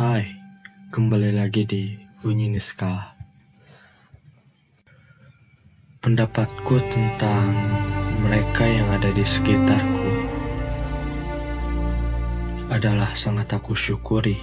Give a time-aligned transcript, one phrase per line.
[0.00, 0.32] Hai,
[0.96, 1.92] kembali lagi di
[2.24, 3.12] Bunyi Niska.
[6.00, 7.52] Pendapatku tentang
[8.24, 10.12] mereka yang ada di sekitarku
[12.72, 14.40] adalah sangat aku syukuri.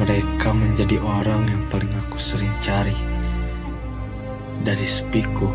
[0.00, 2.96] Mereka menjadi orang yang paling aku sering cari
[4.64, 5.52] dari sepiku.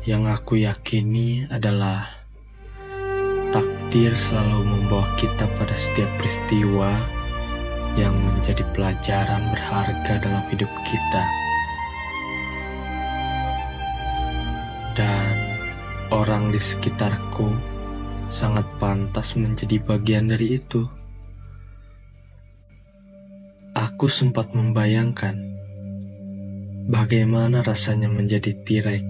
[0.00, 2.24] Yang aku yakini adalah
[3.52, 6.94] takdir selalu membawa kita pada setiap peristiwa
[7.98, 11.26] yang menjadi pelajaran berharga dalam hidup kita.
[14.94, 15.34] Dan
[16.14, 17.50] orang di sekitarku
[18.30, 20.86] sangat pantas menjadi bagian dari itu.
[23.74, 25.34] Aku sempat membayangkan
[26.86, 29.02] bagaimana rasanya menjadi tirek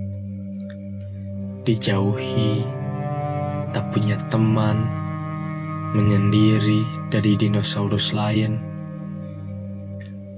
[1.69, 2.65] dijauhi,
[3.77, 5.06] tak punya teman,
[5.97, 8.61] menyendiri dari dinosaurus lain.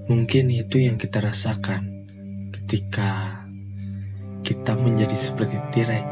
[0.06, 2.06] Mungkin itu yang kita rasakan
[2.54, 3.42] ketika
[4.46, 6.06] kita menjadi seperti tirek.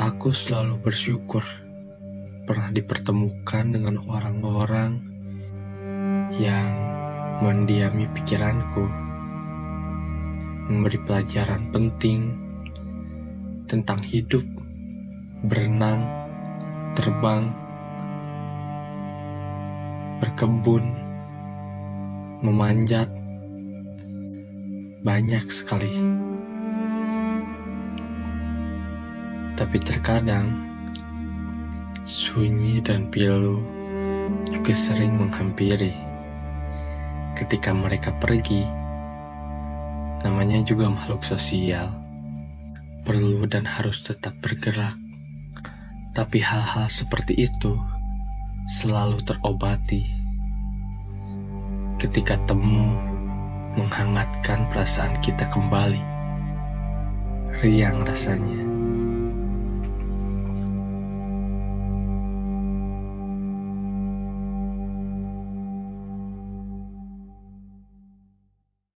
[0.00, 1.44] Aku selalu bersyukur
[2.48, 5.04] pernah dipertemukan dengan orang-orang
[6.40, 6.72] yang
[7.44, 8.88] mendiami pikiranku
[10.64, 12.32] memberi pelajaran penting
[13.68, 14.44] tentang hidup,
[15.44, 16.23] berenang,
[16.94, 17.52] terbang,
[20.24, 20.94] berkebun,
[22.40, 23.10] memanjat,
[25.04, 25.92] banyak sekali.
[29.54, 30.50] Tapi terkadang
[32.08, 33.62] sunyi dan pilu
[34.50, 35.94] juga sering menghampiri
[37.38, 38.84] ketika mereka pergi
[40.24, 41.92] Namanya juga makhluk sosial,
[43.04, 45.03] perlu dan harus tetap bergerak.
[46.14, 47.74] Tapi hal-hal seperti itu
[48.70, 50.06] selalu terobati
[51.98, 52.94] ketika temu
[53.74, 55.98] menghangatkan perasaan kita kembali.
[57.58, 58.73] Riang rasanya.